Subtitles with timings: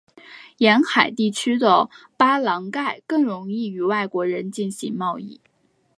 [0.57, 5.39] 沿海地区的巴朗盖更容易与外国人进行贸易。